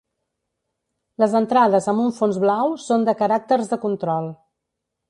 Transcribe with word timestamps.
Les 1.23 1.35
entrades 1.41 1.89
amb 1.93 2.03
un 2.07 2.17
fons 2.23 2.41
blau 2.47 2.75
són 2.87 3.07
de 3.11 3.17
caràcters 3.21 3.73
de 3.75 3.81
control. 3.87 4.35